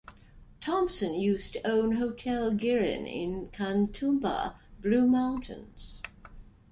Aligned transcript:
Thompson 0.61 1.13
used 1.13 1.53
to 1.53 1.61
own 1.69 1.97
Hotel 1.97 2.53
Gearin 2.55 3.05
in 3.05 3.49
Katoomba, 3.49 4.55
Blue 4.81 5.05
Mountains. 5.05 6.01